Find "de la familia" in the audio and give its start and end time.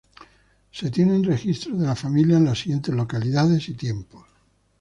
1.77-2.37